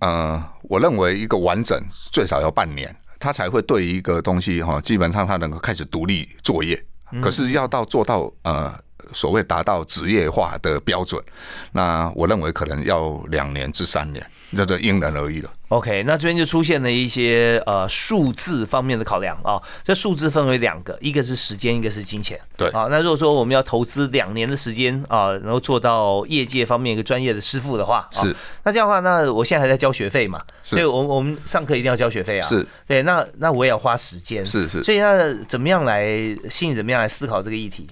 [0.00, 1.80] 呃，我认为一个完整
[2.12, 6.82] 最少要半年，他才会对一个东西哈，基本上他能够开始独立作业。
[7.22, 8.74] 可是要到做到呃
[9.12, 11.22] 所谓达到职业化的标准，
[11.70, 14.24] 那我认为可能要两年至三年，
[14.56, 15.50] 这个因人而异了。
[15.68, 19.60] OK，那这边就出现了一些呃数字方面的考量啊。
[19.82, 22.38] 这数字分为两个，一个是时间，一个是金钱。
[22.56, 30.40] 对啊，那如果说我们要投资两年的时间啊，然后做到业界方面一个专业的师傅的话，是那这样的话，那我现在还在交学费嘛？
[30.62, 32.46] 所以，我我们上课一定要交学费啊。
[32.46, 34.44] 是对，那那我也要花时间。
[34.44, 36.06] 是是，所以那怎么样来
[36.50, 37.88] 心里怎么样来思考这个议题？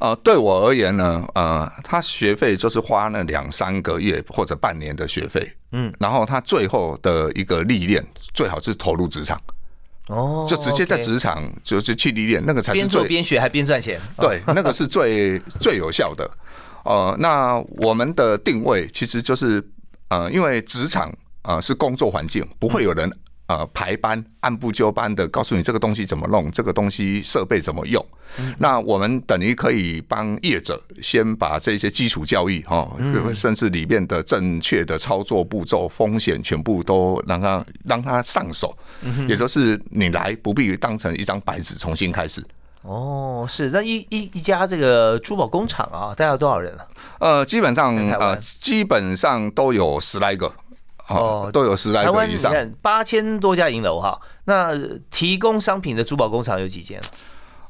[0.00, 5.52] 呃，对我而言呢，呃，他学费就是花那两三个月或者半年的学费。
[5.78, 9.38] 嗯，然后他最后的一个历练最好是投入职场，
[10.08, 16.30] 哦，就直接在职场就是去历练，那个才是边做边学还边赚钱， 对，那个是最最有效的。
[16.84, 19.62] 呃，那我们的定位其实就是
[20.08, 21.12] 呃，因为职场
[21.42, 23.10] 呃是工作环境，不会有人。
[23.48, 28.04] 呃，排班按部就班的告诉你这个东西怎么弄，这个东西设备怎么用。
[28.58, 32.90] 那我们等于可以帮业者先把这些基础教育哈，
[33.32, 38.76] 甚至里面的正确的操作步骤、风险全部都让他让他上手。
[39.28, 42.44] 也就是你来不必当成一张白纸重新开始。
[42.82, 46.86] 哦，是那一一一家这个珠宝工厂啊，大概有多少人啊？
[47.20, 50.52] 呃，基本上呃，基本上都有十来个。
[51.08, 54.18] 哦，都有十来个以上，八千多家银楼哈。
[54.44, 54.72] 那
[55.10, 57.00] 提供商品的珠宝工厂有几间？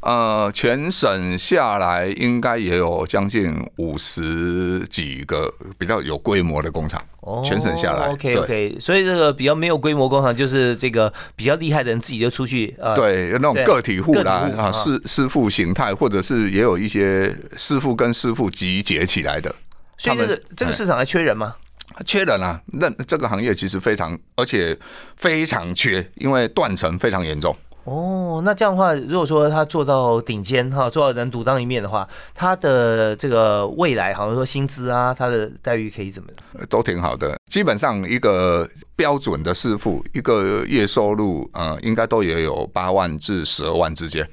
[0.01, 8.07] 呃，全省下来应该也有将近五十几个比较有规模的工厂，哦全省下来。
[8.09, 19.53] OK OK，所以这个比较没有规模工厂，就是这个比较厉害的人自己就出去呃，对，那种个体户啦啊，师师傅形态，或者是也有一些师傅跟师傅集结起来的。
[19.99, 21.57] 所以这个这个市场还缺人吗？
[22.05, 22.61] 缺人啊！
[22.67, 24.77] 那这个行业其实非常，而且
[25.17, 27.57] 非常缺，因为断层非常严重。
[27.85, 36.29] 哦，那这样的话，如果说他做到顶尖哈，做到能独当一面的话，他的这个未来，好像说薪资啊，他的待遇可以怎么？
[36.69, 37.39] 都挺好的。
[37.49, 44.29] 基本上一个标准的师傅，一个月收入呃，应该都也有八万至十二万之间。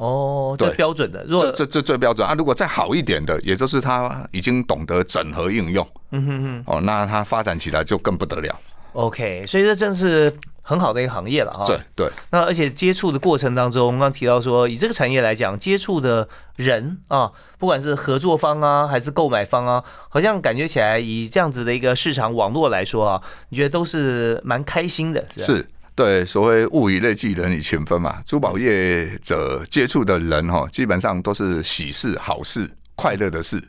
[0.00, 2.34] 哦，最标准的，这这这最标准啊！
[2.34, 8.58] 如果再好一点的，也就是他已经懂得整合应用，嗯哼哼，哦，那他发展起来就更不得了。
[8.94, 11.64] OK，所以这正是很好的一个行业了哈。
[11.66, 12.10] 对对。
[12.30, 25.68] 那而且接触的过程当中，刚刚提到说，以这个产业来讲，接触的人啊，不管是合作方啊，还是购买方啊，好像感觉起来，以这样子的一个市场网络来说啊，你觉得都是蛮开心的，是。
[25.94, 28.22] 对，所谓物以类聚，人以群分嘛。
[28.24, 33.62] 珠宝业者接触的人哈，基本上都是喜事、好事、快乐的事。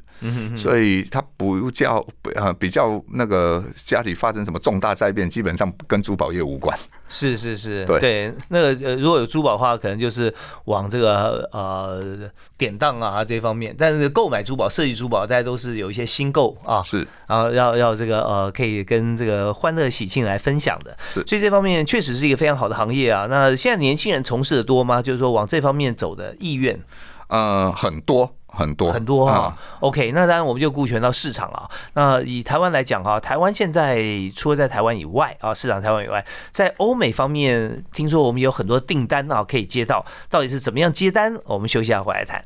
[0.56, 6.78] 所以他不叫呃比较那个家里发生什么重大灾变，基本上跟珠宝业无关。
[7.10, 10.34] 是是是，对对，那个呃如果有珠宝的话，可能就是
[10.66, 13.76] 往这个呃典当啊这方面。
[13.78, 20.96] 但是购买珠宝、设计珠宝，大家都是有一些新购啊，是，然后要要这个呃可以跟这个欢乐喜庆来分享的。
[21.10, 23.26] 是，所以这方面确实是一个非常好的行业啊。
[23.28, 25.02] 那现在年轻人从事的多吗？
[25.02, 26.80] 就是说往这方面走的意愿？
[27.28, 28.36] 呃，很多。
[28.54, 31.70] 很多很多哈，OK，那当然我们就顾全到市场了。
[31.94, 34.04] 那以台湾来讲哈，台湾现在
[34.36, 41.38] 除了在台湾以外啊，市场台湾以外，在欧美方面，听说我们有很多订单啊可以接到，到底是怎么样接单？
[41.46, 42.44] 我们休息下回来谈。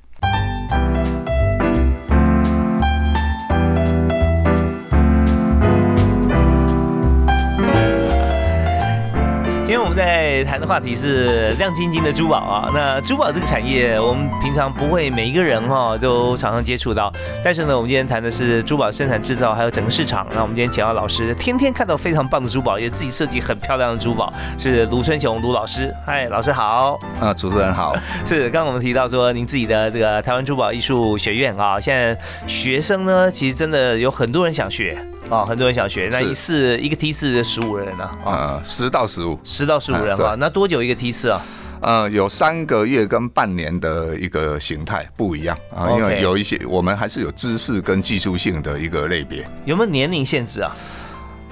[9.66, 12.70] 今天我们在谈的话题是亮晶晶的珠宝啊。
[12.72, 17.12] 那珠宝这个产业，我们平常不会每一个人哈都常常接触到。
[17.44, 20.28] 但是呢，我们今天谈的是珠宝生产制造，还有整个市场。
[20.36, 25.92] 那我们今天请到老师，天天看到非常棒的珠宝，也自己设计很漂亮的珠宝，是卢春雄卢老师。
[26.06, 27.00] 嗨，老师好。
[27.20, 27.96] 啊，主持人好。
[28.24, 34.96] 是，刚刚我们提到说，您自己的这个台湾珠宝艺术学院啊，现在学生呢，其实真的有很多人想学。
[35.30, 38.04] 啊，很多人想学，那一次一个梯次十五人呢？
[38.24, 41.42] 啊，十到十五，十到十五人啊，那多久一个梯次啊？
[41.82, 49.48] 呃，有三个月跟半年的一个形态不一样啊，因为有一些我们还是有知识跟技术性的一个类别。
[49.66, 50.72] 有没有年龄限制啊？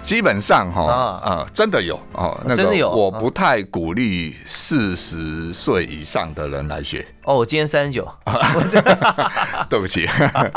[0.03, 0.83] 基本上哈
[1.23, 2.89] 啊，真的有哦，真的有。
[2.89, 7.05] 我不太鼓励四十岁以上的人来学。
[7.23, 8.07] 哦，我今天三十九，
[9.69, 10.05] 对不起。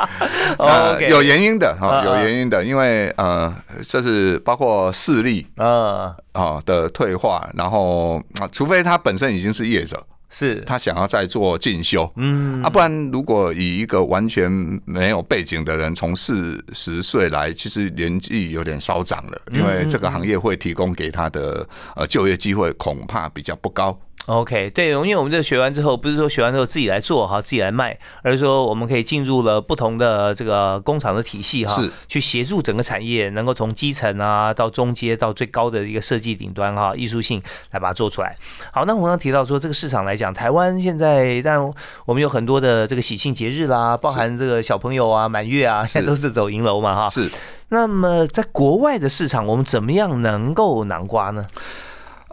[0.59, 3.55] 呃，有原因的哈，有原因的，因为呃，
[3.89, 10.05] 这是包括视力啊啊的退化，然后啊，除非他本身已经是业者。
[10.29, 10.61] 是。
[10.67, 12.63] 他想要再做进修，嗯。
[12.63, 14.51] 啊，不然如果以一个完全
[14.85, 23.99] 没有背景的人从四十岁来，其实年纪有点稍长了，因为这个行业会提供给他的呃就业机会恐怕比较不高。
[24.27, 38.37] OK，对，因为我们这学完之后，不是说学完之后自己来做哈，自己来卖，而是说我们可以进入了不同的这个工厂的体系哈，是去协助整个产业能够从基层啊到中阶到最高的一个设计顶端哈，艺术性来把它做出来。
[38.73, 41.61] 好，那我刚刚提到说这个市场来讲，台湾现在但
[42.05, 47.09] 我们有很多的这个喜庆节日啦，包含这个小朋友啊满月啊，现在都是走银楼嘛哈。
[47.09, 47.31] 是。
[47.69, 51.47] 那么在国外的市场，我们怎么样能够南瓜呢？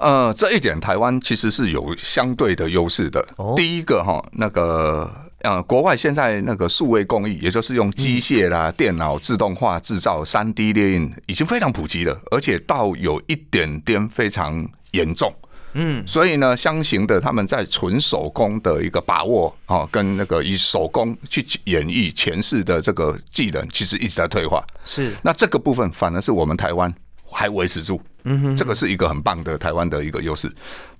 [0.03, 3.25] 呃，这一点台湾其实是有相对的优势的。
[3.55, 5.09] 第一个哈，那个
[5.43, 15.33] 呃，国外现在那个数位工艺，也就是用机械啦、电脑自动化制造、三 D 列印，已经非常普及了，而且到有一点点非常严重。
[15.75, 24.61] 嗯，所以呢，相形的他们在纯手工的一个把握啊，跟那个以手工去演绎前世的这个技能，其实一直在退化。
[24.83, 28.01] 是，那这个部分反而是我们台湾还维持住。
[28.25, 30.51] 嗯哼，这个是一个很棒的台湾的一个优势。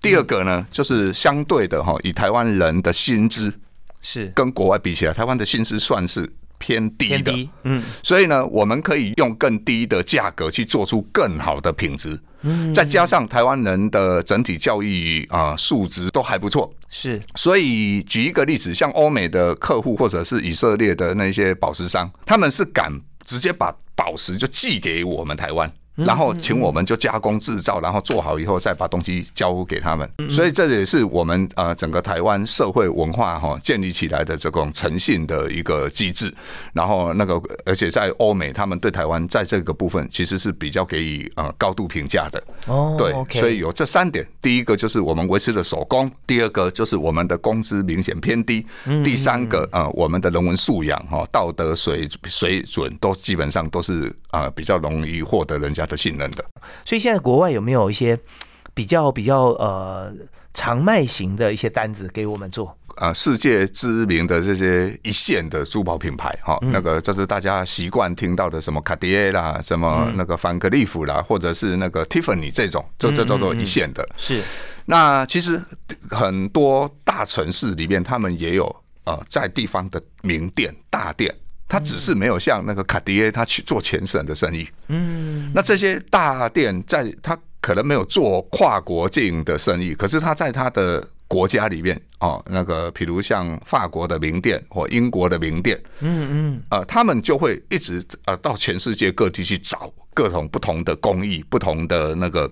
[0.02, 3.54] 第二个呢，就是相对的哈，以台湾人的薪资
[4.02, 7.50] 是跟国外比起来，台湾的薪资算是偏低的。
[7.64, 12.20] 嗯，所以呢，我们可以用更低的价格去做出更好的品质。
[12.42, 16.70] 嗯，再加上台湾人的整体教育啊素质都还不错。
[16.90, 22.92] 是，所以举一个例子，像欧美的客户或者是以色列的那些宝石商，他们是敢
[23.24, 25.72] 直接把宝石就寄给我们台湾。
[25.96, 30.10] 然后请我们就加工制造，然后做好以后再把东西交付给他们。
[30.30, 36.34] 所以这也是我们呃整个台湾社会文化哈建立起来的这种诚信的一个机制。
[36.74, 42.44] 然后那个而且在欧美，他们对台湾在这个部分其实是比较给予呃高度评价的。
[42.68, 48.66] 哦，对所以有这三点，第一个就是我们维持了手工，第二个就是我们的工资明显偏低，
[49.04, 56.44] 第三个呃我们的人文素养哈、道德水水准都基本上都是呃比较容易获得人家的信任的。
[56.84, 58.20] 所以现在国外有没有一些
[58.74, 60.14] 比较比较呃
[60.54, 62.78] 长卖型的一些单子给我们做？
[62.98, 74.08] 呃，世界知名的这些一线的珠宝品牌，哈、那个就是大家习惯听到的什么卡地亚啦，什么那个凡克利夫啦，或者是那个 Tiffany 这种，这这叫做一线的。
[74.16, 74.44] 是
[74.86, 75.60] 那其实
[76.12, 78.64] 很多大城市里面，他们也有
[79.06, 81.34] 呃在地方的名店、大店，
[81.74, 84.70] 它只是没有像那个卡地亚他去做全省的生意。
[84.90, 102.48] 嗯，那这些大店在他可能没有做跨国境的生意，可是他在他的国家里面哦，那个比如像法国的名店或英国的名店，嗯嗯，呃，他们就会一直呃到全世界各地去找各种不同的工艺、不同的那个。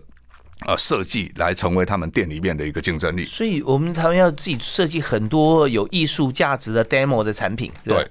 [0.67, 3.25] 呃，设计来成为他们店里面的一个竞争力。
[3.25, 7.71] 所以我们台湾要自己设计很多有艺术价值的 demo 的产品。
[7.83, 8.07] 对，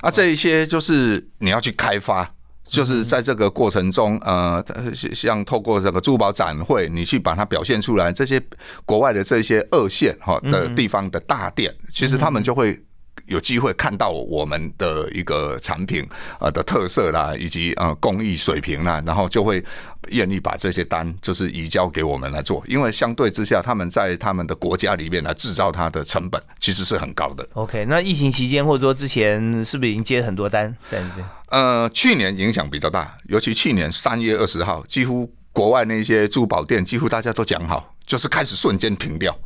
[0.00, 2.28] 啊，这一些就是你要去开发，
[2.64, 8.40] 就是在这个过程中，呃，像透过这个珠宝展会，你去把它表现出来，这些
[8.86, 12.82] 国外的这些二线哈的地方的大店，其实他们就会。
[13.26, 16.04] 有机会看到我们的一个产品
[16.40, 19.62] 啊的特色啦，以及呃工艺水平啦，然后就会
[20.10, 27.46] 愿意把这些单就是移交给我们来做，因为相对之下，他们在他们的国家里面来制造它的成本其实是很高的。
[27.54, 31.26] OK，那疫情期间或者说之前是不是已经接很多单在那边？
[31.48, 39.36] 呃，去年影响比较大，尤其去年三月二十号，几乎国外那些珠宝店几乎大家都讲好，就是开始瞬间停掉。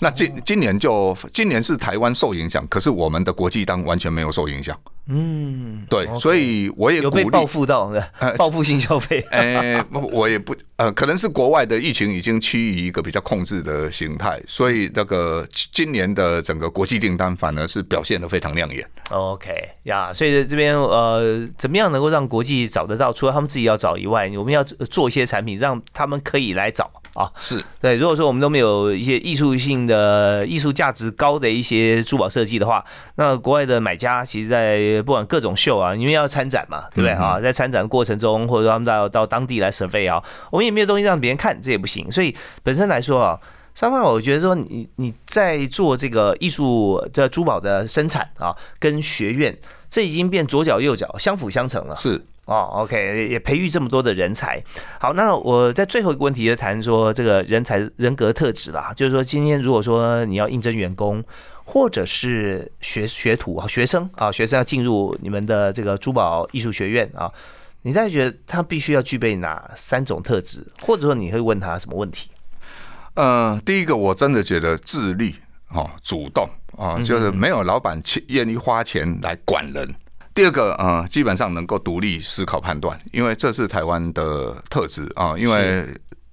[0.00, 4.78] 那今今年就今年是台湾受影响，可是我们的国际单完全没有受影响。
[5.08, 9.24] 嗯，对，所以我也有鼓励被报复到的， 报复性消费。
[9.30, 18.84] 呃，我也不呃，可能是国外的疫情已经趋于一个比较控制的形态，所以那个今年的整个国际订单反而是表现的非常亮眼。
[19.10, 19.52] OK
[19.84, 23.12] 呀，所以这边呃，怎么样能够让国际找得到？
[23.12, 27.30] 除了他们自己要找以外，我们要做一些产品，让他们可以来找啊。
[27.40, 32.84] 是对，如果说我们都没有一些艺术性的、艺术价值高的一些珠宝设计的话，
[33.16, 37.40] 那国外的买家其实，在不管各种秀啊，因为要参展嘛，对不对啊？
[37.40, 42.10] 在参展的过程中，或者说他们到到当地来 survey 啊，我们也没有东西让别人看，这也不行。
[42.12, 43.40] 所以本身来说啊。
[43.78, 49.54] 三方，我觉得说你你在做这个艺术的珠宝的生产啊，跟学院，
[49.90, 51.94] 这已经变左脚右脚相辅相成了。
[51.94, 54.62] 是哦，OK，也培育这么多的人才。
[55.00, 61.22] 好，那我在最后一个问题就谈说这个人才人格特质啦，就是说今天如果说你要应征员工，
[61.64, 67.28] 或者是学学徒啊、学生啊，学生要进入你们的这个珠宝艺术学院啊，
[67.82, 72.30] 你大概觉得他必须要具备哪三种特质，或者说你会问他什么问题？
[73.14, 75.34] 呃，第一个我真的觉得自律
[75.70, 79.92] 哦，主动啊，就是没有老板去愿意花钱来管人。
[80.36, 85.82] 第二个，呃，基本上能够独立思考判断，因为这是台湾的特质啊，因为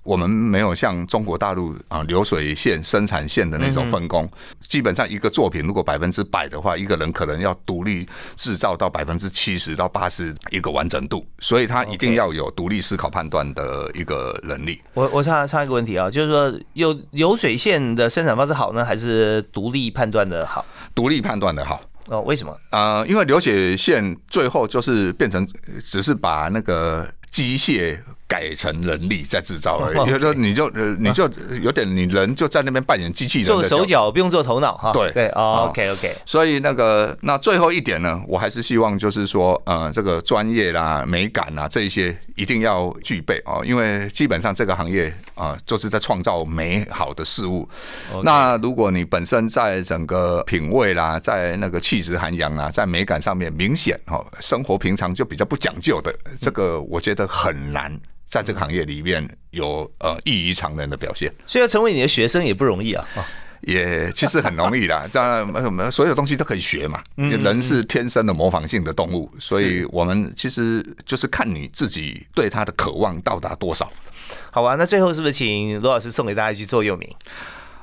[0.04, 4.30] 我们没有像中国大陆啊流水线生产线的那种分工，
[4.68, 14.82] 基本上一个作品如果百分之百的话，一个人可能要独立制造到百分之七十到八十一个完整度，所以他一定要有独立思考判断的一个能力。
[14.96, 20.66] 我我插插一个问题啊，就是说有流水线的生产方式好呢，还是独立判断的好？
[20.94, 21.80] 独立判断的好。
[22.08, 22.56] 哦，为什么？
[22.72, 25.48] 呃，因为流血线最后就是变成
[25.86, 27.98] 只是把那个机械
[28.28, 30.10] 改成人力在制造而已。
[30.10, 31.30] 时候你就呃你就
[31.62, 34.92] 有点你人就在那边扮演机器人做手脚不用做头脑哈。
[34.92, 35.12] 对。
[35.12, 47.68] 对，OK OK，所以那个那最后一点呢，我还是希望就是说，呃，这个专业啦、美感啦这一些一定要具备哦，因为基本上这个行业啊、呃就是在创造美好的事物。
[48.24, 58.00] 那如果你本身在整个品味啦，在那个气质涵养啊，在美感上面明显哦，生活平常就比较不讲究的，这个我觉得很难。
[58.26, 63.06] 在这个行业里面有呃异于常人的表现，所以要成为你的学生也不容易啊。
[63.16, 63.24] 哦
[63.66, 65.08] 也其实很容易啦。
[65.14, 67.02] 当然，我们所有东西都可以学嘛。
[67.16, 73.90] 人是天生的模仿性的动物，所以我们其实就是看你自己对它的渴望到达多少。
[74.54, 77.10] 好吧，那最后是不是请罗老师送给大家一句座右铭？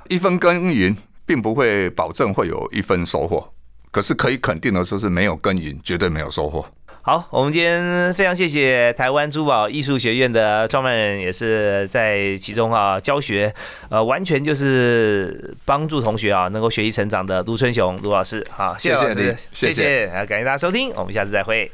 [0.09, 0.97] 一分耕耘，
[1.27, 3.53] 并不会保证会有一分收获，
[3.91, 6.65] 可是可以肯定的说是没有耕耘，绝对没有收获。
[7.03, 13.53] 好，我们今天非常谢谢台湾珠宝艺术学院的创办人，也是在其中啊教学，
[13.89, 18.47] 呃，完全就是帮助同学啊能够学习成长的卢春雄卢老师。
[18.51, 21.73] 好，谢谢老师，谢谢，感谢大家收听，我们下次再会。